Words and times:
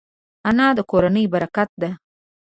انا 0.49 0.67
د 0.77 0.79
کورنۍ 0.91 1.25
برکت 1.33 1.69
ده 1.81 1.91